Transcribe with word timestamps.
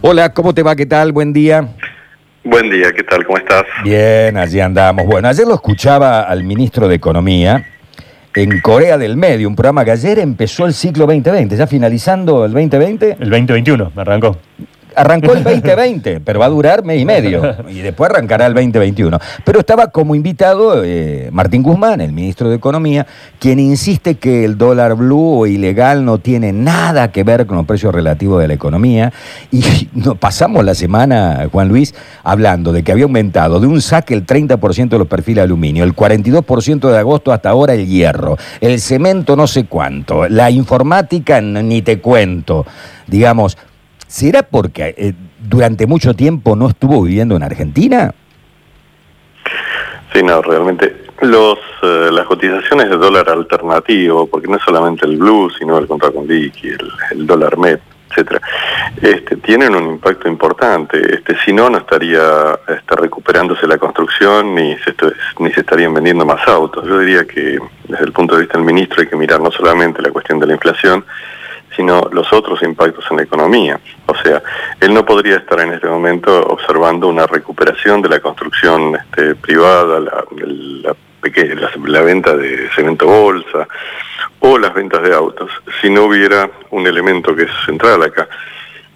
Hola, 0.00 0.32
¿cómo 0.32 0.54
te 0.54 0.62
va? 0.62 0.76
¿Qué 0.76 0.86
tal? 0.86 1.10
Buen 1.10 1.32
día. 1.32 1.66
Buen 2.44 2.70
día, 2.70 2.92
¿qué 2.92 3.02
tal? 3.02 3.26
¿Cómo 3.26 3.36
estás? 3.36 3.64
Bien, 3.82 4.36
allí 4.36 4.60
andamos. 4.60 5.04
Bueno, 5.04 5.26
ayer 5.26 5.44
lo 5.44 5.54
escuchaba 5.54 6.22
al 6.22 6.44
ministro 6.44 6.86
de 6.86 6.94
Economía 6.94 7.66
en 8.32 8.60
Corea 8.60 8.96
del 8.96 9.16
Medio, 9.16 9.48
un 9.48 9.56
programa 9.56 9.84
que 9.84 9.90
ayer 9.90 10.20
empezó 10.20 10.66
el 10.66 10.72
ciclo 10.72 11.04
2020, 11.06 11.56
ya 11.56 11.66
finalizando 11.66 12.44
el 12.44 12.52
2020. 12.52 13.16
El 13.18 13.28
2021 13.28 13.92
arrancó. 13.96 14.36
Arrancó 14.98 15.32
el 15.32 15.44
2020, 15.44 16.20
pero 16.24 16.40
va 16.40 16.46
a 16.46 16.48
durar 16.48 16.84
mes 16.84 17.00
y 17.00 17.04
medio. 17.04 17.56
Y 17.68 17.80
después 17.80 18.10
arrancará 18.10 18.46
el 18.46 18.54
2021. 18.54 19.18
Pero 19.44 19.60
estaba 19.60 19.88
como 19.88 20.14
invitado 20.14 20.82
eh, 20.84 21.28
Martín 21.32 21.62
Guzmán, 21.62 22.00
el 22.00 22.12
ministro 22.12 22.48
de 22.48 22.56
Economía, 22.56 23.06
quien 23.38 23.58
insiste 23.60 24.16
que 24.16 24.44
el 24.44 24.56
dólar 24.56 24.94
blue 24.94 25.40
o 25.40 25.46
ilegal 25.46 26.04
no 26.04 26.18
tiene 26.18 26.52
nada 26.52 27.12
que 27.12 27.24
ver 27.24 27.46
con 27.46 27.58
los 27.58 27.66
precios 27.66 27.94
relativos 27.94 28.40
de 28.40 28.48
la 28.48 28.54
economía. 28.54 29.12
Y 29.52 29.88
nos 29.92 30.16
pasamos 30.18 30.64
la 30.64 30.74
semana, 30.74 31.46
Juan 31.52 31.68
Luis, 31.68 31.94
hablando 32.24 32.72
de 32.72 32.82
que 32.82 32.92
había 32.92 33.04
aumentado 33.04 33.60
de 33.60 33.66
un 33.66 33.80
saque 33.80 34.14
el 34.14 34.26
30% 34.26 34.88
de 34.88 34.98
los 34.98 35.06
perfiles 35.06 35.36
de 35.36 35.42
aluminio, 35.42 35.84
el 35.84 35.94
42% 35.94 36.90
de 36.90 36.98
agosto 36.98 37.32
hasta 37.32 37.50
ahora 37.50 37.74
el 37.74 37.86
hierro, 37.86 38.36
el 38.60 38.80
cemento 38.80 39.36
no 39.36 39.46
sé 39.46 39.66
cuánto, 39.66 40.28
la 40.28 40.50
informática 40.50 41.40
ni 41.40 41.82
te 41.82 42.00
cuento. 42.00 42.66
Digamos, 43.06 43.56
¿Será 44.08 44.42
porque 44.42 44.94
eh, 44.96 45.12
durante 45.38 45.86
mucho 45.86 46.14
tiempo 46.14 46.56
no 46.56 46.68
estuvo 46.68 47.02
viviendo 47.02 47.36
en 47.36 47.42
Argentina? 47.42 48.12
Sí, 50.12 50.22
no, 50.22 50.40
realmente 50.40 51.04
los 51.20 51.58
eh, 51.82 52.08
las 52.10 52.26
cotizaciones 52.26 52.88
de 52.88 52.96
dólar 52.96 53.28
alternativo, 53.28 54.26
porque 54.26 54.48
no 54.48 54.56
es 54.56 54.62
solamente 54.62 55.04
el 55.04 55.18
blue, 55.18 55.50
sino 55.50 55.76
el 55.76 55.86
contracondic 55.86 56.64
y 56.64 56.68
el, 56.68 56.90
el 57.10 57.26
dólar 57.26 57.58
MEP, 57.58 57.80
etcétera, 58.10 58.40
este, 59.02 59.36
tienen 59.36 59.74
un 59.74 59.92
impacto 59.92 60.26
importante. 60.26 60.98
Este, 61.14 61.36
si 61.44 61.52
no, 61.52 61.68
no 61.68 61.78
estaría 61.78 62.58
está 62.66 62.96
recuperándose 62.96 63.66
la 63.66 63.76
construcción 63.76 64.54
ni 64.54 64.74
se, 64.78 64.94
ni 65.38 65.52
se 65.52 65.60
estarían 65.60 65.92
vendiendo 65.92 66.24
más 66.24 66.48
autos. 66.48 66.86
Yo 66.86 66.98
diría 66.98 67.26
que 67.26 67.58
desde 67.88 68.04
el 68.04 68.12
punto 68.12 68.34
de 68.34 68.40
vista 68.40 68.56
del 68.56 68.66
ministro 68.66 69.02
hay 69.02 69.08
que 69.08 69.16
mirar 69.16 69.40
no 69.40 69.50
solamente 69.50 70.00
la 70.00 70.10
cuestión 70.10 70.40
de 70.40 70.46
la 70.46 70.54
inflación, 70.54 71.04
sino 71.78 72.00
los 72.10 72.32
otros 72.32 72.60
impactos 72.64 73.04
en 73.08 73.18
la 73.18 73.22
economía. 73.22 73.80
O 74.06 74.14
sea, 74.16 74.42
él 74.80 74.92
no 74.92 75.04
podría 75.04 75.36
estar 75.36 75.60
en 75.60 75.74
este 75.74 75.86
momento 75.86 76.42
observando 76.48 77.06
una 77.06 77.24
recuperación 77.24 78.02
de 78.02 78.08
la 78.08 78.18
construcción 78.18 78.96
este, 78.96 79.36
privada, 79.36 80.00
la, 80.00 80.24
la, 80.82 80.96
la, 81.86 82.02
venta 82.02 82.36
de 82.36 82.68
cemento 82.74 83.06
bolsa 83.06 83.68
o 84.40 84.58
las 84.58 84.74
ventas 84.74 85.02
de 85.04 85.14
autos, 85.14 85.52
si 85.80 85.88
no 85.88 86.04
hubiera 86.06 86.50
un 86.70 86.84
elemento 86.84 87.34
que 87.36 87.42
es 87.44 87.50
central 87.64 88.02
acá, 88.02 88.28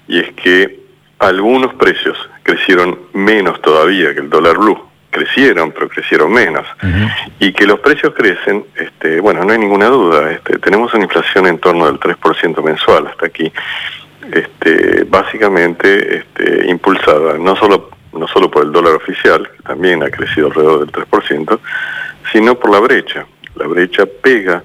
y 0.08 0.18
es 0.18 0.32
que 0.32 0.80
algunos 1.20 1.74
precios 1.74 2.18
crecieron 2.42 2.98
menos 3.12 3.60
todavía 3.60 4.12
que 4.12 4.20
el 4.20 4.30
dólar 4.30 4.58
blue 4.58 4.91
crecieron, 5.12 5.70
pero 5.70 5.88
crecieron 5.88 6.32
menos. 6.32 6.66
Y 7.38 7.52
que 7.52 7.66
los 7.66 7.78
precios 7.78 8.12
crecen, 8.14 8.64
este, 8.74 9.20
bueno, 9.20 9.44
no 9.44 9.52
hay 9.52 9.58
ninguna 9.58 9.86
duda. 9.86 10.32
Este, 10.32 10.58
tenemos 10.58 10.92
una 10.94 11.04
inflación 11.04 11.46
en 11.46 11.58
torno 11.58 11.86
del 11.86 12.00
3% 12.00 12.64
mensual 12.64 13.06
hasta 13.06 13.26
aquí, 13.26 13.52
este, 14.32 15.04
básicamente 15.04 16.16
este, 16.16 16.66
impulsada 16.68 17.38
no 17.38 17.54
solo, 17.54 17.90
no 18.12 18.26
solo 18.26 18.50
por 18.50 18.64
el 18.64 18.72
dólar 18.72 18.94
oficial, 18.94 19.48
que 19.56 19.62
también 19.62 20.02
ha 20.02 20.10
crecido 20.10 20.48
alrededor 20.48 20.80
del 20.80 20.92
3%, 20.92 21.58
sino 22.32 22.58
por 22.58 22.70
la 22.70 22.80
brecha. 22.80 23.26
La 23.54 23.66
brecha 23.66 24.04
pega 24.06 24.64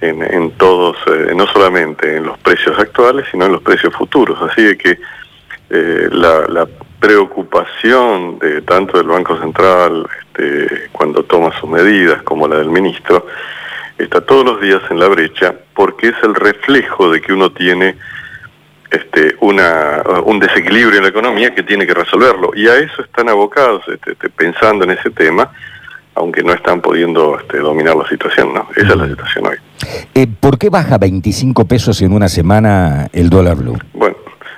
en, 0.00 0.22
en 0.22 0.50
todos, 0.52 0.96
eh, 1.06 1.32
no 1.36 1.46
solamente 1.46 2.16
en 2.16 2.24
los 2.24 2.38
precios 2.38 2.78
actuales, 2.78 3.26
sino 3.30 3.46
en 3.46 3.52
los 3.52 3.62
precios 3.62 3.94
futuros. 3.94 4.40
Así 4.50 4.76
que 4.76 4.98
eh, 5.70 6.08
la, 6.10 6.46
la 6.48 6.66
preocupación 7.02 8.38
de 8.38 8.62
tanto 8.62 8.96
del 8.96 9.08
Banco 9.08 9.36
Central 9.36 10.06
este, 10.20 10.88
cuando 10.92 11.24
toma 11.24 11.50
sus 11.58 11.68
medidas 11.68 12.22
como 12.22 12.46
la 12.46 12.58
del 12.58 12.70
ministro 12.70 13.26
está 13.98 14.20
todos 14.20 14.44
los 14.44 14.60
días 14.60 14.80
en 14.88 15.00
la 15.00 15.08
brecha 15.08 15.52
porque 15.74 16.10
es 16.10 16.14
el 16.22 16.36
reflejo 16.36 17.10
de 17.10 17.20
que 17.20 17.32
uno 17.32 17.50
tiene 17.50 17.96
este, 18.88 19.34
una, 19.40 20.00
un 20.24 20.38
desequilibrio 20.38 20.98
en 20.98 21.02
la 21.02 21.08
economía 21.08 21.52
que 21.52 21.64
tiene 21.64 21.88
que 21.88 21.94
resolverlo 21.94 22.52
y 22.54 22.68
a 22.68 22.76
eso 22.76 23.02
están 23.02 23.28
abocados 23.28 23.82
este, 23.88 24.12
este 24.12 24.30
pensando 24.30 24.84
en 24.84 24.92
ese 24.92 25.10
tema 25.10 25.50
aunque 26.14 26.44
no 26.44 26.52
están 26.52 26.80
pudiendo 26.80 27.36
este, 27.38 27.58
dominar 27.58 27.96
la 27.96 28.06
situación, 28.06 28.52
¿no? 28.52 28.68
Esa 28.76 28.90
es 28.90 28.96
la 28.96 29.08
situación 29.08 29.46
hoy. 29.46 29.56
Eh, 30.14 30.26
¿Por 30.38 30.58
qué 30.58 30.68
baja 30.68 30.98
25 30.98 31.64
pesos 31.64 32.02
en 32.02 32.12
una 32.12 32.28
semana 32.28 33.08
el 33.12 33.30
dólar 33.30 33.56
blue? 33.56 33.78
Bueno, 33.94 34.11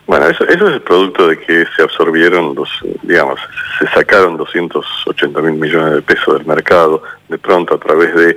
bueno, 0.07 0.27
eso, 0.29 0.45
eso 0.45 0.69
es 0.69 0.75
el 0.75 0.83
producto 0.83 1.29
de 1.29 1.39
que 1.39 1.65
se 1.75 1.83
absorbieron 1.83 2.55
los, 2.55 2.69
digamos, 3.03 3.41
se 3.79 3.87
sacaron 3.89 4.37
280 4.37 5.41
mil 5.41 5.55
millones 5.55 5.95
de 5.95 6.03
pesos 6.03 6.35
del 6.35 6.47
mercado 6.47 7.03
de 7.29 7.39
pronto 7.39 7.75
a 7.75 7.79
través 7.79 8.15
de 8.15 8.37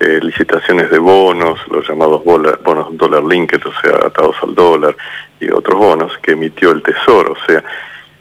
eh, 0.00 0.20
licitaciones 0.20 0.90
de 0.90 0.98
bonos, 0.98 1.58
los 1.68 1.88
llamados 1.88 2.22
bonos 2.24 2.88
dólar 2.98 3.24
linked, 3.24 3.60
o 3.64 3.72
sea, 3.80 4.06
atados 4.06 4.36
al 4.42 4.54
dólar, 4.54 4.96
y 5.40 5.50
otros 5.50 5.78
bonos 5.78 6.18
que 6.18 6.32
emitió 6.32 6.72
el 6.72 6.82
Tesoro, 6.82 7.32
o 7.32 7.46
sea, 7.46 7.62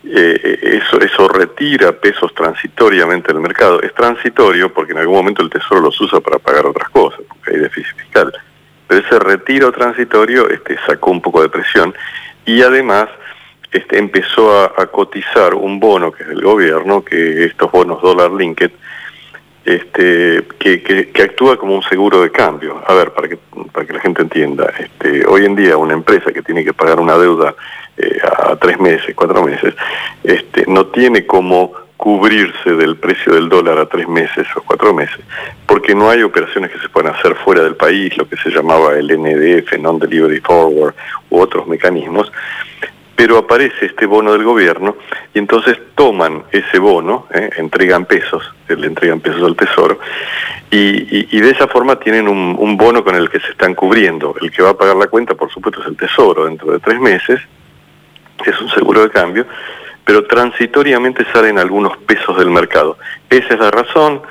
eh, 0.07 0.59
eso, 0.61 1.01
eso 1.01 1.27
retira 1.27 1.91
pesos 1.91 2.33
transitoriamente 2.35 3.33
del 3.33 3.41
mercado. 3.41 3.81
Es 3.81 3.93
transitorio 3.93 4.71
porque 4.71 4.91
en 4.91 4.99
algún 4.99 5.15
momento 5.15 5.41
el 5.41 5.49
Tesoro 5.49 5.81
los 5.81 5.99
usa 5.99 6.19
para 6.19 6.39
pagar 6.39 6.65
otras 6.65 6.89
cosas, 6.89 7.21
porque 7.27 7.51
hay 7.51 7.57
déficit 7.57 7.95
fiscal. 7.97 8.31
Pero 8.87 9.01
ese 9.01 9.19
retiro 9.19 9.71
transitorio 9.71 10.47
este, 10.49 10.77
sacó 10.85 11.11
un 11.11 11.21
poco 11.21 11.41
de 11.41 11.49
presión 11.49 11.93
y 12.45 12.61
además 12.61 13.09
este, 13.71 13.97
empezó 13.97 14.63
a, 14.63 14.85
cotizar 14.87 15.53
un 15.53 15.79
bono 15.79 16.11
que 16.11 16.23
es 16.23 16.29
del 16.29 16.41
gobierno, 16.41 17.03
que 17.03 17.43
estos 17.45 17.71
bonos 17.71 18.01
dólar 18.01 18.31
linked, 18.31 18.71
este, 19.65 20.43
que, 20.59 21.11
actúa 21.23 21.57
como 21.57 21.75
un 21.75 21.83
seguro 21.83 22.21
de 22.21 22.31
cambio. 22.31 22.81
A 22.87 22.93
ver, 22.93 23.11
para 23.11 23.27
que, 23.27 23.37
para 23.71 23.85
que 23.85 23.93
la 23.93 23.99
gente 23.99 24.21
entienda, 24.21 24.71
este, 24.79 25.25
hoy 25.27 25.45
en 25.45 25.55
día 25.55 25.75
una 25.75 25.93
empresa 25.93 26.31
que 26.31 26.41
tiene 26.41 26.63
que 26.63 26.73
pagar 26.73 26.99
una 26.99 27.17
deuda 27.17 27.55
eh, 27.97 28.19
a 28.23 28.55
tres 28.55 28.79
meses, 28.79 29.13
cuatro 29.15 29.43
meses, 29.43 29.73
no 30.67 30.85
tiene 30.87 31.25
como 31.25 31.84
cubrirse 31.97 32.73
del 32.73 32.97
precio 32.97 33.33
del 33.33 33.49
dólar 33.49 33.77
a 33.79 33.85
tres 33.85 34.07
meses 34.07 34.45
o 34.55 34.61
cuatro 34.61 34.93
meses, 34.93 35.19
porque 35.65 35.95
no 35.95 36.09
hay 36.09 36.23
operaciones 36.23 36.71
que 36.71 36.79
se 36.79 36.89
puedan 36.89 37.15
hacer 37.15 37.35
fuera 37.35 37.63
del 37.63 37.75
país, 37.75 38.15
lo 38.17 38.27
que 38.27 38.37
se 38.37 38.49
llamaba 38.49 38.93
el 38.93 39.07
NDF, 39.07 39.77
Non-Delivery 39.79 40.41
Forward, 40.41 40.93
u 41.29 41.39
otros 41.39 41.67
mecanismos, 41.67 42.31
pero 43.15 43.37
aparece 43.37 43.85
este 43.85 44.05
bono 44.05 44.33
del 44.33 44.43
gobierno 44.43 44.97
y 45.33 45.39
entonces 45.39 45.77
toman 45.95 46.43
ese 46.51 46.79
bono, 46.79 47.27
eh, 47.33 47.49
entregan 47.57 48.05
pesos, 48.05 48.43
le 48.67 48.87
entregan 48.87 49.21
pesos 49.21 49.41
al 49.41 49.55
Tesoro, 49.55 49.99
y, 50.69 51.39
de 51.39 51.49
esa 51.51 51.67
forma 51.67 51.97
tienen 51.97 52.27
un, 52.27 52.55
un, 52.59 52.75
bono 52.75 53.01
con 53.03 53.15
el 53.15 53.29
que 53.29 53.39
se 53.39 53.51
están 53.51 53.75
cubriendo. 53.75 54.35
El 54.41 54.51
que 54.51 54.61
va 54.61 54.71
a 54.71 54.77
pagar 54.77 54.97
la 54.97 55.07
cuenta, 55.07 55.33
por 55.33 55.49
supuesto, 55.49 55.79
es 55.79 55.87
el 55.87 55.95
Tesoro 55.95 56.45
dentro 56.45 56.71
de 56.73 56.79
tres 56.79 56.99
meses, 56.99 57.39
es 58.45 58.61
un 58.61 58.69
seguro 58.69 59.03
de 59.03 59.09
cambio, 59.09 59.45
pero 60.05 60.25
transitoriamente 60.25 61.25
salen 61.33 61.57
algunos 61.57 61.97
pesos 61.97 62.37
del 62.37 62.49
mercado. 62.49 62.97
Esa 63.29 63.55
es 63.55 63.59
la 63.59 63.71
razón, 63.71 64.21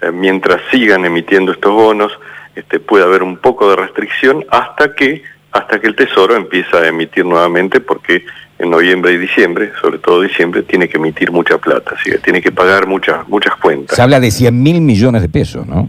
eh, 0.00 0.10
mientras 0.12 0.60
sigan 0.70 1.04
emitiendo 1.04 1.52
estos 1.52 1.72
bonos, 1.72 2.12
este, 2.54 2.78
puede 2.78 3.04
haber 3.04 3.22
un 3.22 3.36
poco 3.36 3.68
de 3.68 3.76
restricción 3.76 4.44
hasta 4.50 4.94
que, 4.94 5.22
hasta 5.50 5.80
que 5.80 5.88
el 5.88 5.96
Tesoro 5.96 6.36
empieza 6.36 6.78
a 6.78 6.86
emitir 6.86 7.26
nuevamente, 7.26 7.80
porque 7.80 8.24
en 8.58 8.70
noviembre 8.70 9.12
y 9.12 9.18
diciembre, 9.18 9.72
sobre 9.80 9.98
todo 9.98 10.22
diciembre, 10.22 10.62
tiene 10.62 10.88
que 10.88 10.98
emitir 10.98 11.32
mucha 11.32 11.58
plata, 11.58 11.96
tiene 12.22 12.40
que 12.40 12.52
pagar 12.52 12.86
muchas, 12.86 13.28
muchas 13.28 13.56
cuentas. 13.56 13.96
Se 13.96 14.02
habla 14.02 14.20
de 14.20 14.30
100 14.30 14.62
mil 14.62 14.80
millones 14.80 15.22
de 15.22 15.28
pesos, 15.28 15.66
¿no? 15.66 15.88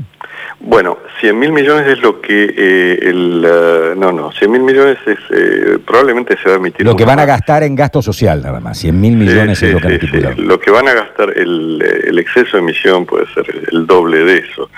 Bueno, 0.68 0.98
100 1.20 1.38
mil 1.38 1.52
millones 1.52 1.88
es 1.88 2.02
lo 2.02 2.20
que 2.20 2.44
eh, 2.58 3.00
el... 3.00 3.46
Eh, 3.48 3.94
no, 3.96 4.12
no, 4.12 4.32
100 4.32 4.52
mil 4.52 4.64
millones 4.64 4.98
es... 5.06 5.20
Eh, 5.30 5.78
probablemente 5.86 6.36
se 6.42 6.50
va 6.50 6.56
a 6.56 6.58
emitir... 6.58 6.84
Lo 6.84 6.96
que 6.96 7.06
van 7.06 7.20
a 7.20 7.26
gastar 7.26 7.62
en 7.62 7.76
gasto 7.76 8.02
social, 8.02 8.42
nada 8.42 8.60
más. 8.60 8.80
100 8.80 9.00
mil 9.00 9.16
millones 9.16 9.62
es 9.62 9.74
lo 9.74 9.80
que 9.80 10.00
sí, 10.00 10.42
Lo 10.42 10.60
que 10.60 10.72
van 10.72 10.88
a 10.88 10.94
gastar, 10.96 11.38
el, 11.38 11.80
el, 12.08 12.18
exceso 12.18 12.58
de 12.58 12.64
emisión 12.64 13.06
puede 13.06 13.32
ser 13.36 13.46
el 13.72 13.86
doble 13.86 14.26
de 14.26 14.38
eso. 14.40 14.72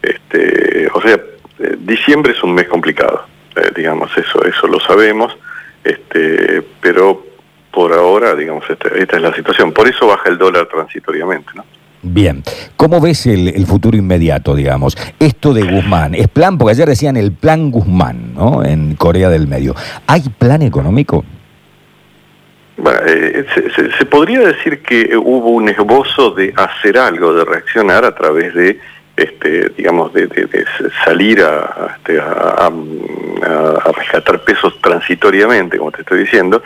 Este, 0.00 0.88
o 0.94 1.02
sea, 1.02 1.20
diciembre 1.80 2.32
es 2.32 2.42
un 2.42 2.54
mes 2.54 2.66
complicado, 2.66 3.26
digamos, 3.74 4.16
eso 4.16 4.42
eso 4.42 4.66
lo 4.68 4.80
sabemos, 4.80 5.36
este, 5.84 6.62
pero 6.80 7.26
por 7.70 7.92
ahora, 7.92 8.34
digamos, 8.34 8.64
esta, 8.70 8.88
esta 8.88 9.16
es 9.16 9.22
la 9.22 9.34
situación. 9.34 9.72
Por 9.72 9.86
eso 9.86 10.06
baja 10.06 10.30
el 10.30 10.38
dólar 10.38 10.66
transitoriamente, 10.66 11.50
¿no? 11.54 11.64
Bien, 12.08 12.44
¿cómo 12.76 13.00
ves 13.00 13.26
el, 13.26 13.66
futuro 13.66 13.96
inmediato, 13.96 14.54
digamos? 14.54 14.96
Esto 15.18 15.52
de 15.52 15.62
Guzmán, 15.62 16.14
¿es 16.14 16.28
plan? 16.28 16.56
Porque 16.56 16.70
ayer 16.70 16.88
decían 16.88 17.16
el 17.16 17.32
plan 17.32 17.72
Guzmán, 17.72 18.32
¿no? 18.34 18.64
En 18.64 18.94
Corea 18.94 19.28
del 19.28 19.48
Medio. 19.48 19.74
¿Hay 20.06 20.22
plan 20.38 20.62
económico? 20.62 21.24
Eh, 23.06 23.44
se, 23.98 24.06
podría 24.06 24.40
decir 24.40 24.82
que 24.82 25.16
hubo 25.16 25.50
un 25.50 25.68
esbozo 25.68 26.30
de 26.30 26.54
hacer 26.56 26.96
algo, 26.96 27.34
de 27.34 27.44
reaccionar 27.44 28.04
a 28.04 28.14
través 28.14 28.54
de, 28.54 28.78
este, 29.16 29.70
digamos, 29.70 30.12
de, 30.12 30.28
salir 31.04 31.42
este, 31.96 32.20
a, 32.20 32.70
a 32.70 33.92
rescatar 33.92 34.44
pesos 34.44 34.80
transitoriamente, 34.80 35.76
como 35.76 35.90
te 35.90 36.02
estoy 36.02 36.20
diciendo, 36.20 36.62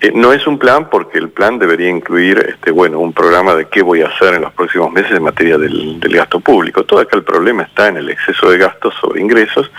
Eh, 0.00 0.12
no 0.14 0.32
es 0.32 0.46
un 0.46 0.58
plan 0.58 0.88
porque 0.88 1.18
el 1.18 1.28
plan 1.28 1.58
debería 1.58 1.90
incluir, 1.90 2.38
este, 2.48 2.70
bueno, 2.70 2.98
un 3.00 3.12
programa 3.12 3.54
de 3.54 3.66
qué 3.68 3.82
voy 3.82 4.00
a 4.00 4.06
hacer 4.06 4.34
en 4.34 4.42
los 4.42 4.52
próximos 4.54 4.90
meses 4.90 5.12
en 5.12 5.22
materia 5.22 5.58
del, 5.58 6.00
gasto 6.00 6.40
público. 6.40 6.84
Todo 6.84 7.00
acá 7.00 7.16
el 7.16 7.22
problema 7.22 7.64
está 7.64 7.88
en 7.88 7.98
el 7.98 8.08
exceso 8.08 8.50
de 8.50 8.58
gastos 8.58 8.94
sobre 8.98 9.20
ingresos. 9.20 9.70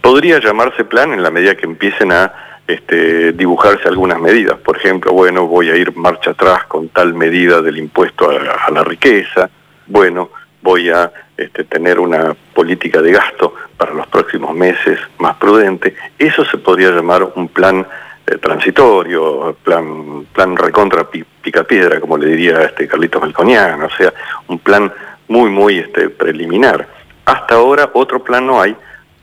Podría 0.00 0.38
llamarse 0.38 0.84
plan 0.84 1.12
en 1.12 1.22
la 1.22 1.30
medida 1.30 1.56
que 1.56 1.66
empiecen 1.66 2.12
a 2.12 2.60
este, 2.66 3.32
dibujarse 3.32 3.88
algunas 3.88 4.20
medidas. 4.20 4.56
Por 4.58 4.76
ejemplo, 4.76 5.12
bueno, 5.12 5.46
voy 5.46 5.68
a 5.68 5.76
ir 5.76 5.96
marcha 5.96 6.30
atrás 6.30 6.64
con 6.66 6.88
tal 6.90 7.12
medida 7.14 7.60
del 7.60 7.78
impuesto 7.78 8.30
a, 8.30 8.70
la 8.70 8.84
riqueza. 8.84 9.50
Bueno, 9.86 10.30
voy 10.62 10.90
a 10.90 11.10
este, 11.36 11.64
tener 11.64 11.98
una 11.98 12.36
política 12.54 13.02
de 13.02 13.12
gasto 13.12 13.54
para 13.76 13.92
los 13.92 14.06
próximos 14.06 14.54
meses 14.54 14.98
más 15.18 15.34
prudente. 15.36 15.96
Eso 16.18 16.44
se 16.44 16.56
podría 16.58 16.90
llamar 16.90 17.32
un 17.34 17.48
plan 17.48 17.84
eh, 18.26 18.38
transitorio, 18.38 19.56
plan, 19.62 20.26
plan 20.32 20.56
recontra 20.56 21.06
picapiedra, 21.42 22.00
como 22.00 22.16
le 22.16 22.28
diría 22.28 22.62
este 22.62 22.88
Carlitos 22.88 23.22
Melconian, 23.22 23.82
o 23.82 23.90
sea, 23.90 24.12
un 24.48 24.58
plan 24.58 24.92
muy, 25.28 25.50
muy 25.50 25.78
este, 25.78 26.08
preliminar. 26.10 26.88
Hasta 27.26 27.56
ahora 27.56 27.90
otro 27.92 28.22
plan 28.22 28.46
no 28.46 28.60
hay, 28.60 28.74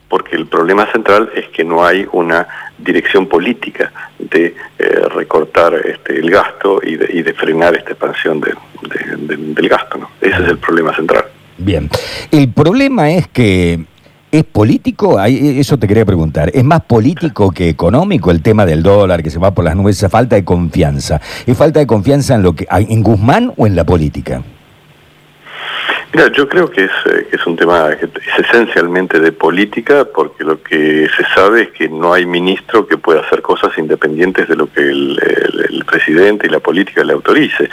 porque 0.08 0.36
el 0.36 0.46
problema 0.48 0.92
central 0.92 1.32
es 1.36 1.48
que 1.50 1.64
no 1.64 1.84
hay 1.84 2.08
una 2.12 2.48
dirección 2.78 3.28
política 3.28 3.92
de 4.20 4.56
eh, 4.78 4.86
recortar 5.16 5.74
este, 5.86 6.20
el 6.20 6.30
gasto 6.30 6.82
y 6.84 6.96
de, 6.96 7.34
frenar 7.34 7.76
esta 7.76 7.92
expansión 7.92 8.42
del 8.42 9.70
gasto. 9.70 9.98
¿no? 9.98 10.10
Ese 10.20 10.44
es 10.44 10.50
el 10.50 10.58
problema 10.58 10.96
central. 10.96 11.26
Bien, 11.58 11.90
el 12.32 12.52
problema 12.52 13.12
es 13.12 13.28
que 13.28 13.86
¿Es 14.32 14.46
político? 14.46 15.20
Eso 15.22 15.78
te 15.78 15.90
quería 15.90 16.06
preguntar. 16.06 16.52
¿Es 16.54 16.64
más 16.64 16.80
político 16.82 17.52
que 17.52 17.68
económico 17.68 18.32
el 18.32 18.42
tema 18.42 18.66
del 18.66 18.82
dólar 18.82 19.22
que 19.22 19.30
se 19.30 19.40
va 19.40 19.54
por 19.54 19.66
las 19.66 19.76
nubes? 19.76 19.98
Esa 19.98 20.08
falta 20.08 20.38
de 20.38 20.46
confianza. 20.46 21.20
¿Es 21.46 21.58
falta 21.58 21.82
de 21.82 21.88
confianza 21.88 22.36
en 22.36 22.44
lo 22.44 22.56
que 22.56 22.66
en 22.72 23.04
Guzmán 23.04 23.52
o 23.58 23.68
en 23.68 23.76
la 23.76 23.84
política? 23.84 24.42
Mira, 26.14 26.30
yo 26.34 26.50
creo 26.50 26.70
que 26.70 26.84
es, 26.84 26.92
eh, 27.06 27.30
es 27.32 27.48
un 27.48 27.56
tema 27.56 27.96
que 27.96 28.06
es 28.06 28.46
esencialmente 28.46 29.22
de 29.22 29.32
política, 29.32 30.06
porque 30.14 30.44
lo 30.44 30.62
que 30.62 31.10
se 31.16 31.24
sabe 31.34 31.64
es 31.64 31.70
que 31.70 31.88
no 31.88 32.14
hay 32.14 32.26
ministro 32.26 32.86
que 32.86 32.98
pueda 32.98 33.22
hacer 33.22 33.42
cosas 33.42 33.78
independientes 33.78 34.50
de 34.50 34.56
lo 34.58 34.70
que 34.70 34.82
el, 34.82 35.20
presidente 35.86 36.48
y 36.48 36.50
la 36.50 36.60
política 36.60 37.04
le 37.04 37.12
autorice. 37.12 37.70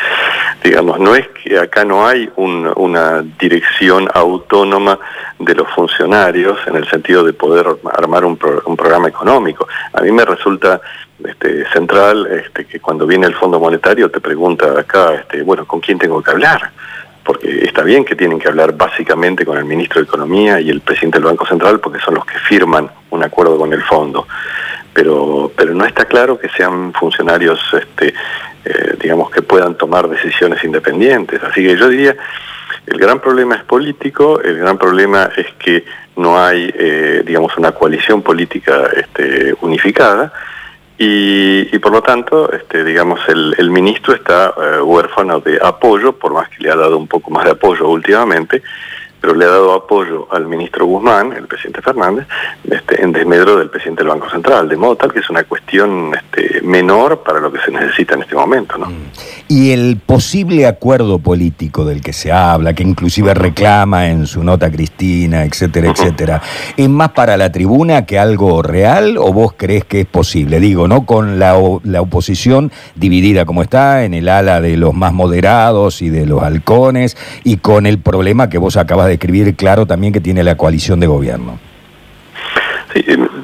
Digamos, 0.64 0.98
no 0.98 1.14
es 1.14 1.28
que 1.28 1.56
acá 1.56 1.84
no 1.84 2.06
hay 2.06 2.28
una 2.34 3.22
dirección 3.38 4.08
autónoma 4.12 4.98
de 5.38 5.54
los 5.54 5.68
funcionarios 5.70 6.58
en 6.66 6.76
el 6.76 6.88
sentido 6.88 7.22
de 7.22 7.32
poder 7.32 7.64
armar 7.92 8.24
un, 8.24 8.36
programa 8.36 9.06
económico. 9.08 9.68
A 9.92 10.00
mí 10.00 10.10
me 10.10 10.24
resulta 10.24 10.80
este, 11.24 11.64
central 11.70 12.26
este, 12.26 12.64
que 12.64 12.80
cuando 12.80 13.06
viene 13.06 13.26
el 13.26 13.34
Fondo 13.34 13.60
Monetario 13.60 14.10
te 14.10 14.20
pregunta 14.20 14.78
acá, 14.78 15.14
este, 15.14 15.42
bueno, 15.42 15.64
¿con 15.64 15.80
quién 15.80 15.98
tengo 15.98 16.20
que 16.20 16.32
hablar? 16.32 16.72
Porque 17.28 17.62
está 17.62 17.82
bien 17.82 18.06
que 18.06 18.16
tienen 18.16 18.38
que 18.38 18.48
hablar 18.48 18.74
básicamente 18.74 19.44
con 19.44 19.58
el 19.58 19.66
ministro 19.66 20.00
de 20.00 20.06
Economía 20.06 20.60
y 20.60 20.70
el 20.70 20.80
presidente 20.80 21.18
del 21.18 21.26
Banco 21.26 21.44
Central, 21.44 21.78
porque 21.78 22.00
son 22.00 22.14
los 22.14 22.24
que 22.24 22.38
firman 22.38 22.90
un 23.10 23.22
acuerdo 23.22 23.58
con 23.58 23.70
el 23.70 23.82
fondo. 23.82 24.26
Pero, 24.94 25.52
pero 25.54 25.74
no 25.74 25.84
está 25.84 26.06
claro 26.06 26.38
que 26.38 26.48
sean 26.48 26.94
funcionarios, 26.94 27.60
este, 27.74 28.14
eh, 28.64 28.96
digamos, 28.98 29.30
que 29.30 29.42
puedan 29.42 29.74
tomar 29.74 30.08
decisiones 30.08 30.64
independientes. 30.64 31.42
Así 31.42 31.62
que 31.62 31.76
yo 31.76 31.90
diría, 31.90 32.16
el 32.86 32.96
gran 32.96 33.20
problema 33.20 33.56
es 33.56 33.64
político, 33.64 34.40
el 34.40 34.56
gran 34.56 34.78
problema 34.78 35.28
es 35.36 35.48
que 35.58 35.84
no 36.16 36.42
hay, 36.42 36.72
eh, 36.74 37.22
digamos, 37.26 37.54
una 37.58 37.72
coalición 37.72 38.22
política 38.22 38.88
este, 38.96 39.54
unificada 39.60 40.32
y, 41.00 41.78
por 41.78 41.92
lo 41.92 42.02
tanto, 42.02 42.50
este, 42.50 42.82
digamos, 42.82 43.20
el, 43.28 43.70
ministro 43.70 44.14
está 44.14 44.52
eh, 44.60 44.80
huérfano 44.80 45.38
de 45.38 45.58
apoyo, 45.62 46.12
por 46.12 46.32
más 46.32 46.48
que 46.48 46.64
le 46.64 46.70
ha 46.70 46.76
dado 46.76 46.98
un 46.98 47.06
poco 47.06 47.30
más 47.30 47.44
de 47.44 47.52
apoyo 47.52 47.88
últimamente, 47.88 48.62
pero 49.20 49.34
le 49.34 49.44
ha 49.44 49.48
dado 49.48 49.74
apoyo 49.74 50.26
al 50.32 50.46
ministro 50.46 50.86
Guzmán, 50.86 51.32
el 51.32 51.46
presidente 51.46 51.82
Fernández, 51.82 52.26
este, 52.68 53.02
en 53.02 53.12
desmedro 53.12 53.56
del 53.56 53.70
presidente 53.70 54.02
del 54.02 54.10
Banco 54.10 54.28
Central, 54.28 54.68
de 54.68 54.76
modo 54.76 54.96
tal 54.96 55.12
que 55.12 55.20
es 55.20 55.30
una 55.30 55.44
cuestión 55.44 56.12
este, 56.14 56.62
menor 56.62 57.22
para 57.22 57.38
lo 57.40 57.52
que 57.52 57.60
se 57.60 57.70
necesita 57.70 58.14
en 58.14 58.22
este 58.22 58.34
momento. 58.34 58.76
¿no? 58.76 58.86
Mm. 58.86 59.10
Y 59.50 59.70
el 59.70 59.96
posible 59.96 60.66
acuerdo 60.66 61.20
político 61.20 61.86
del 61.86 62.02
que 62.02 62.12
se 62.12 62.30
habla, 62.30 62.74
que 62.74 62.82
inclusive 62.82 63.32
reclama 63.32 64.08
en 64.08 64.26
su 64.26 64.44
nota 64.44 64.70
Cristina, 64.70 65.44
etcétera, 65.44 65.90
etcétera, 65.90 66.42
¿es 66.76 66.88
más 66.88 67.12
para 67.12 67.38
la 67.38 67.50
tribuna 67.50 68.04
que 68.04 68.18
algo 68.18 68.62
real 68.62 69.16
o 69.16 69.32
vos 69.32 69.54
crees 69.56 69.84
que 69.84 70.00
es 70.00 70.06
posible? 70.06 70.60
Digo, 70.60 70.86
¿no? 70.86 71.06
Con 71.06 71.38
la, 71.38 71.56
la 71.84 72.02
oposición 72.02 72.70
dividida 72.94 73.46
como 73.46 73.62
está 73.62 74.04
en 74.04 74.12
el 74.12 74.28
ala 74.28 74.60
de 74.60 74.76
los 74.76 74.92
más 74.92 75.14
moderados 75.14 76.02
y 76.02 76.10
de 76.10 76.26
los 76.26 76.42
halcones 76.42 77.16
y 77.42 77.56
con 77.56 77.86
el 77.86 77.98
problema 77.98 78.50
que 78.50 78.58
vos 78.58 78.76
acabas 78.76 79.06
de 79.06 79.14
escribir 79.14 79.56
claro 79.56 79.86
también 79.86 80.12
que 80.12 80.20
tiene 80.20 80.44
la 80.44 80.56
coalición 80.56 81.00
de 81.00 81.06
gobierno. 81.06 81.58
Sí, 82.92 83.02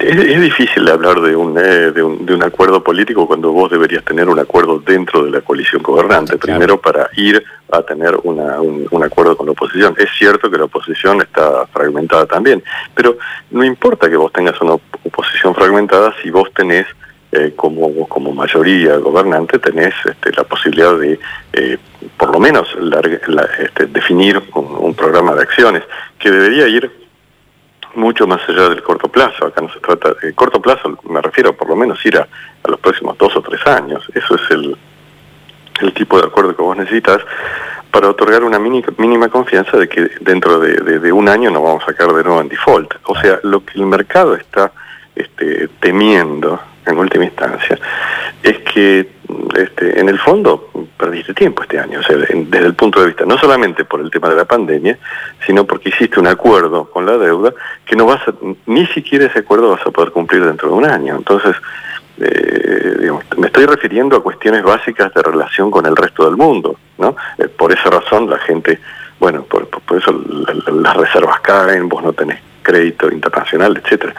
es, 0.08 0.40
difícil 0.40 0.88
hablar 0.88 1.20
de 1.20 1.34
un, 1.34 1.58
eh, 1.58 1.90
de 1.92 2.02
un, 2.02 2.24
de, 2.24 2.34
un, 2.34 2.42
acuerdo 2.42 2.82
político 2.82 3.26
cuando 3.26 3.52
vos 3.52 3.70
deberías 3.70 4.04
tener 4.04 4.28
un 4.28 4.38
acuerdo 4.38 4.78
dentro 4.78 5.24
de 5.24 5.30
la 5.30 5.40
coalición 5.40 5.82
gobernante, 5.82 6.36
primero 6.38 6.80
para 6.80 7.08
ir 7.16 7.42
a 7.70 7.82
tener 7.82 8.16
una, 8.22 8.60
un, 8.60 9.04
acuerdo 9.04 9.36
con 9.36 9.46
la 9.46 9.52
oposición. 9.52 9.94
Es 9.98 10.10
cierto 10.18 10.50
que 10.50 10.58
la 10.58 10.64
oposición 10.64 11.20
está 11.20 11.66
fragmentada 11.66 12.26
también, 12.26 12.62
pero 12.94 13.18
no 13.50 13.64
importa 13.64 14.08
que 14.08 14.16
vos 14.16 14.32
tengas 14.32 14.60
una 14.60 14.74
oposición 14.74 15.54
fragmentada 15.54 16.14
si 16.22 16.30
vos 16.30 16.52
tenés 16.54 16.86
eh, 17.32 17.52
como, 17.56 18.06
como 18.06 18.32
mayoría 18.32 18.96
gobernante 18.98 19.58
tenés 19.58 19.92
este, 20.04 20.30
la 20.36 20.44
posibilidad 20.44 20.96
de, 20.96 21.18
eh, 21.52 21.78
por 22.16 22.30
lo 22.30 22.38
menos, 22.38 22.68
este, 23.58 23.86
definir 23.86 24.40
un, 24.54 24.94
programa 24.94 25.34
de 25.34 25.42
acciones 25.42 25.82
que 26.16 26.30
debería 26.30 26.68
ir 26.68 26.88
mucho 27.96 28.26
más 28.26 28.40
allá 28.48 28.68
del 28.68 28.82
corto 28.82 29.08
plazo. 29.08 29.46
Acá 29.46 29.60
no 29.60 29.72
se 29.72 29.80
trata 29.80 30.14
de 30.14 30.34
corto 30.34 30.60
plazo, 30.60 30.98
me 31.08 31.20
refiero 31.20 31.54
por 31.54 31.68
lo 31.68 31.76
menos 31.76 32.04
ir 32.04 32.18
a, 32.18 32.28
los 32.66 32.80
próximos 32.80 33.18
dos 33.18 33.36
o 33.36 33.42
tres 33.42 33.66
años. 33.66 34.08
Eso 34.14 34.34
es 34.36 34.50
el, 34.50 34.76
el 35.80 35.92
tipo 35.92 36.18
de 36.18 36.26
acuerdo 36.26 36.56
que 36.56 36.62
vos 36.62 36.76
necesitas 36.76 37.20
para 37.90 38.08
otorgar 38.08 38.42
una 38.42 38.58
mínima 38.58 39.28
confianza 39.28 39.76
de 39.76 39.88
que 39.88 40.10
dentro 40.20 40.58
de, 40.58 41.12
un 41.12 41.28
año 41.28 41.50
no 41.50 41.62
vamos 41.62 41.84
a 41.86 41.92
caer 41.92 42.12
de 42.12 42.24
nuevo 42.24 42.40
en 42.40 42.48
default. 42.48 42.94
O 43.04 43.14
sea, 43.16 43.38
lo 43.44 43.64
que 43.64 43.78
el 43.78 43.86
mercado 43.86 44.34
está 44.34 44.72
este, 45.14 45.68
temiendo 45.78 46.60
en 46.86 46.98
última 46.98 47.24
instancia, 47.24 47.78
es 48.42 48.58
que 48.58 49.08
este, 49.56 50.00
en 50.00 50.08
el 50.08 50.18
fondo 50.18 50.70
perdiste 50.98 51.34
tiempo 51.34 51.62
este 51.62 51.78
año, 51.78 52.00
o 52.00 52.02
sea, 52.02 52.16
desde 52.16 52.66
el 52.66 52.74
punto 52.74 53.00
de 53.00 53.06
vista, 53.06 53.24
no 53.24 53.38
solamente 53.38 53.84
por 53.84 54.00
el 54.00 54.10
tema 54.10 54.28
de 54.28 54.36
la 54.36 54.44
pandemia, 54.44 54.98
sino 55.46 55.64
porque 55.64 55.88
hiciste 55.88 56.20
un 56.20 56.26
acuerdo 56.26 56.90
con 56.90 57.06
la 57.06 57.16
deuda 57.16 57.52
que 57.84 57.96
no 57.96 58.06
vas 58.06 58.26
a, 58.28 58.34
ni 58.66 58.86
siquiera 58.86 59.26
ese 59.26 59.40
acuerdo 59.40 59.70
vas 59.70 59.86
a 59.86 59.90
poder 59.90 60.12
cumplir 60.12 60.44
dentro 60.44 60.68
de 60.68 60.74
un 60.74 60.84
año. 60.84 61.16
Entonces, 61.16 61.56
eh, 62.20 62.96
digamos, 63.00 63.24
me 63.36 63.46
estoy 63.48 63.66
refiriendo 63.66 64.16
a 64.16 64.22
cuestiones 64.22 64.62
básicas 64.62 65.12
de 65.14 65.22
relación 65.22 65.70
con 65.70 65.86
el 65.86 65.96
resto 65.96 66.24
del 66.26 66.36
mundo, 66.36 66.76
¿no? 66.98 67.16
Eh, 67.38 67.48
por 67.48 67.72
esa 67.72 67.90
razón 67.90 68.30
la 68.30 68.38
gente, 68.38 68.78
bueno, 69.18 69.42
por, 69.42 69.68
por 69.68 69.98
eso 69.98 70.12
las 70.72 70.96
reservas 70.96 71.40
caen, 71.40 71.88
vos 71.88 72.02
no 72.02 72.12
tenés 72.12 72.40
crédito 72.62 73.10
internacional, 73.10 73.80
etcétera. 73.82 74.14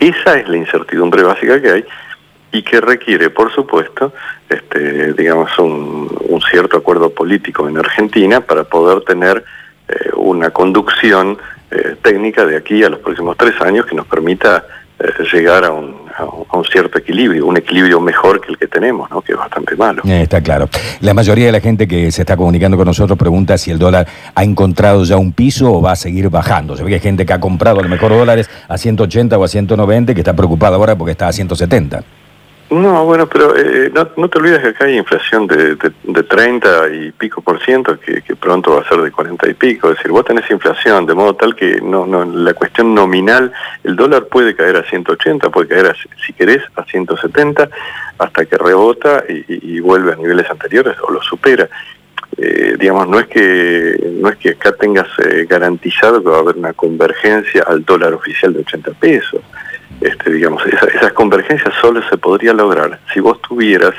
Esa 0.00 0.38
es 0.38 0.48
la 0.48 0.56
incertidumbre 0.56 1.22
básica 1.22 1.60
que 1.60 1.70
hay 1.70 1.84
y 2.54 2.62
que 2.62 2.80
requiere, 2.80 3.30
por 3.30 3.52
supuesto, 3.52 4.12
este, 4.48 5.12
digamos, 5.12 5.50
un, 5.58 6.08
cierto 6.50 6.76
acuerdo 6.76 7.10
político 7.10 7.68
en 7.68 7.78
Argentina 7.78 8.40
para 8.40 8.64
poder 8.64 9.02
tener 9.02 9.42
eh, 9.88 10.10
una 10.14 10.50
conducción 10.50 11.38
eh, 11.70 11.96
técnica 12.00 12.44
de 12.44 12.56
aquí 12.56 12.84
a 12.84 12.90
los 12.90 13.00
próximos 13.00 13.36
tres 13.36 13.60
años 13.60 13.86
que 13.86 13.96
nos 13.96 14.06
permita 14.06 14.64
eh, 14.98 15.10
llegar 15.32 15.64
a 15.64 15.70
un, 15.70 15.96
a 16.16 16.56
un, 16.56 16.64
cierto 16.64 16.98
equilibrio, 16.98 17.46
un 17.46 17.56
equilibrio 17.56 17.98
mejor 18.00 18.40
que 18.40 18.52
el 18.52 18.58
que 18.58 18.68
tenemos, 18.68 19.10
¿no? 19.10 19.20
que 19.22 19.32
es 19.32 19.38
bastante 19.38 19.74
malo. 19.74 20.02
está 20.04 20.40
claro. 20.42 20.68
La 21.00 21.14
mayoría 21.14 21.46
de 21.46 21.52
la 21.52 21.60
gente 21.60 21.88
que 21.88 22.12
se 22.12 22.22
está 22.22 22.36
comunicando 22.36 22.76
con 22.76 22.86
nosotros 22.86 23.18
pregunta 23.18 23.58
si 23.58 23.72
el 23.72 23.78
dólar 23.78 24.06
ha 24.34 24.44
encontrado 24.44 25.02
ya 25.04 25.16
un 25.16 25.32
piso 25.32 25.72
o 25.72 25.82
va 25.82 25.92
a 25.92 25.96
seguir 25.96 26.28
bajando. 26.28 26.76
Se 26.76 26.84
ve 26.84 26.90
que 26.90 26.94
hay 26.96 27.00
gente 27.00 27.26
que 27.26 27.32
ha 27.32 27.40
comprado 27.40 27.80
a 27.80 27.82
lo 27.82 27.88
mejor 27.88 28.12
dólares 28.12 28.48
a 28.68 28.78
180 28.78 29.36
o 29.38 29.42
a 29.42 29.48
190 29.48 30.14
que 30.14 30.20
está 30.20 30.36
preocupada 30.36 30.76
ahora 30.76 30.94
porque 30.94 31.12
está 31.12 31.26
a 31.26 31.32
170. 31.32 32.04
No, 32.70 33.04
bueno, 33.04 33.28
pero 33.28 33.54
eh, 33.56 33.92
no, 33.92 34.28
te 34.28 34.38
olvides 34.38 34.60
que 34.60 34.68
acá 34.68 34.86
hay 34.86 34.96
inflación 34.96 35.46
de, 35.46 35.76
de, 35.76 36.22
30 36.22 36.88
y 36.94 37.12
pico 37.12 37.42
por 37.42 37.62
ciento, 37.62 37.98
que, 38.00 38.22
pronto 38.36 38.72
va 38.72 38.80
a 38.80 38.88
ser 38.88 39.02
de 39.02 39.12
40 39.12 39.50
y 39.50 39.54
pico. 39.54 39.90
Es 39.90 39.98
decir, 39.98 40.10
vos 40.10 40.24
tenés 40.24 40.50
inflación, 40.50 41.04
de 41.04 41.14
modo 41.14 41.34
tal 41.34 41.54
que 41.54 41.80
no, 41.82 42.06
no, 42.06 42.24
la 42.24 42.54
cuestión 42.54 42.94
nominal, 42.94 43.52
el 43.84 43.96
dólar 43.96 44.26
puede 44.26 44.56
caer 44.56 44.76
a 44.76 44.82
180, 44.82 45.50
puede 45.50 45.68
caer, 45.68 45.94
si 46.26 46.32
querés, 46.32 46.62
a 46.74 46.84
170, 46.84 47.68
hasta 48.18 48.46
que 48.46 48.56
rebota 48.56 49.24
y, 49.28 49.80
vuelve 49.80 50.12
a 50.14 50.16
niveles 50.16 50.50
anteriores 50.50 50.96
o 51.06 51.12
lo 51.12 51.22
supera. 51.22 51.68
Eh, 52.36 52.76
digamos, 52.78 53.06
no 53.08 53.20
es 53.20 53.26
que 53.26 53.96
no 54.20 54.28
es 54.30 54.36
que 54.36 54.50
acá 54.50 54.72
tengas 54.72 55.06
eh, 55.18 55.46
garantizado 55.48 56.22
que 56.22 56.30
va 56.30 56.38
a 56.38 56.40
haber 56.40 56.56
una 56.56 56.72
convergencia 56.72 57.62
al 57.66 57.84
dólar 57.84 58.14
oficial 58.14 58.54
de 58.54 58.60
80 58.60 58.90
pesos. 58.92 59.42
Este, 60.04 60.30
digamos, 60.30 60.62
esas 60.66 61.12
convergencias 61.14 61.72
solo 61.80 62.02
se 62.08 62.18
podría 62.18 62.52
lograr 62.52 63.00
si 63.12 63.20
vos 63.20 63.40
tuvieras 63.40 63.94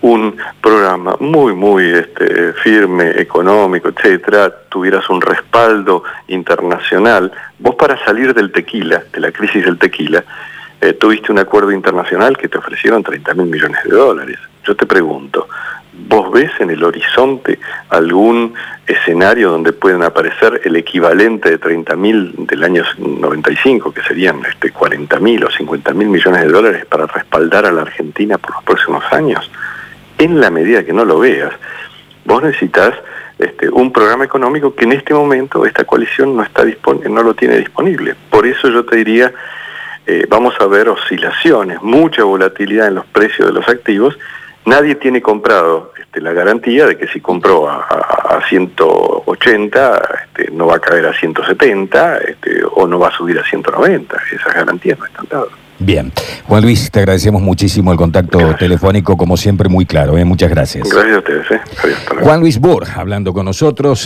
un 0.00 0.36
programa 0.60 1.16
muy, 1.20 1.54
muy 1.54 1.84
este, 1.84 2.54
firme, 2.54 3.10
económico, 3.20 3.88
etcétera, 3.88 4.50
tuvieras 4.70 5.08
un 5.10 5.20
respaldo 5.20 6.02
internacional, 6.28 7.30
vos 7.58 7.74
para 7.74 8.02
salir 8.04 8.32
del 8.34 8.52
tequila, 8.52 9.02
de 9.12 9.20
la 9.20 9.32
crisis 9.32 9.64
del 9.64 9.78
tequila, 9.78 10.24
eh, 10.80 10.94
tuviste 10.94 11.30
un 11.30 11.38
acuerdo 11.38 11.72
internacional 11.72 12.36
que 12.36 12.48
te 12.48 12.58
ofrecieron 12.58 13.02
30 13.02 13.34
mil 13.34 13.46
millones 13.46 13.84
de 13.84 13.96
dólares. 13.96 14.38
Yo 14.66 14.74
te 14.74 14.86
pregunto, 14.86 15.48
¿vos 16.08 16.30
ves 16.32 16.50
en 16.60 16.70
el 16.70 16.82
horizonte 16.84 17.58
algún 17.88 18.54
escenario 18.86 19.50
donde 19.50 19.72
pueden 19.72 20.02
aparecer 20.02 20.60
el 20.64 20.76
equivalente 20.76 21.50
de 21.50 21.58
30 21.58 21.96
mil 21.96 22.34
del 22.46 22.64
año 22.64 22.84
95, 22.98 23.92
que 23.92 24.02
serían 24.02 24.40
este, 24.44 24.70
40 24.70 25.18
mil 25.20 25.44
o 25.44 25.50
50 25.50 25.94
mil 25.94 26.08
millones 26.08 26.42
de 26.42 26.48
dólares 26.48 26.84
para 26.86 27.06
respaldar 27.06 27.66
a 27.66 27.72
la 27.72 27.82
Argentina 27.82 28.38
por 28.38 28.52
los 28.52 28.64
próximos 28.64 29.04
años? 29.12 29.50
en 30.18 30.40
la 30.40 30.50
medida 30.50 30.84
que 30.84 30.92
no 30.92 31.04
lo 31.04 31.18
veas, 31.18 31.52
vos 32.24 32.42
necesitas 32.42 32.94
este, 33.38 33.68
un 33.68 33.92
programa 33.92 34.24
económico 34.24 34.74
que 34.74 34.84
en 34.84 34.92
este 34.92 35.12
momento 35.12 35.66
esta 35.66 35.84
coalición 35.84 36.36
no, 36.36 36.42
está 36.42 36.64
no 37.10 37.22
lo 37.22 37.34
tiene 37.34 37.58
disponible. 37.58 38.14
Por 38.30 38.46
eso 38.46 38.68
yo 38.68 38.84
te 38.84 38.96
diría, 38.96 39.32
eh, 40.06 40.26
vamos 40.28 40.54
a 40.60 40.66
ver 40.66 40.88
oscilaciones, 40.88 41.82
mucha 41.82 42.24
volatilidad 42.24 42.88
en 42.88 42.96
los 42.96 43.06
precios 43.06 43.48
de 43.48 43.54
los 43.54 43.68
activos. 43.68 44.16
Nadie 44.66 44.94
tiene 44.94 45.20
comprado 45.20 45.92
este, 46.00 46.20
la 46.20 46.32
garantía 46.32 46.86
de 46.86 46.96
que 46.96 47.06
si 47.08 47.20
compró 47.20 47.68
a, 47.68 48.40
180 48.48 50.02
este, 50.24 50.50
no 50.52 50.66
va 50.66 50.76
a 50.76 50.78
caer 50.78 51.06
a 51.06 51.14
170 51.14 52.18
este, 52.18 52.62
o 52.74 52.86
no 52.86 52.98
va 52.98 53.08
a 53.08 53.12
subir 53.12 53.38
a 53.38 53.44
190. 53.44 54.16
Esas 54.32 54.54
garantías 54.54 54.98
no 54.98 55.06
están 55.06 55.26
dadas. 55.30 55.48
Bien. 55.78 56.12
Juan 56.46 56.62
Luis, 56.62 56.90
te 56.90 57.00
agradecemos 57.00 57.42
muchísimo 57.42 57.90
el 57.92 57.98
contacto 57.98 58.54
telefónico, 58.56 59.16
como 59.16 59.36
siempre, 59.36 59.68
muy 59.68 59.86
claro. 59.86 60.16
¿eh? 60.16 60.24
Muchas 60.24 60.50
gracias. 60.50 60.88
Gracias 60.88 61.16
a 61.16 61.18
ustedes. 61.18 61.50
¿eh? 61.50 61.60
Juan 62.20 62.40
Luis 62.40 62.58
Bor, 62.60 62.84
hablando 62.94 63.32
con 63.32 63.44
nosotros. 63.46 64.00